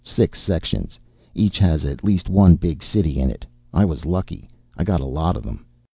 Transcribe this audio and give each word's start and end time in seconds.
Six 0.03 0.41
sections. 0.41 0.97
Each 1.35 1.59
has 1.59 1.85
at 1.85 2.03
least 2.03 2.27
one 2.27 2.55
big 2.55 2.81
city 2.81 3.19
in 3.19 3.29
it. 3.29 3.45
I 3.71 3.85
was 3.85 4.03
lucky, 4.03 4.49
I 4.75 4.83
got 4.83 4.99
a 4.99 5.05
lot 5.05 5.35
of 5.37 5.43
them. 5.43 5.63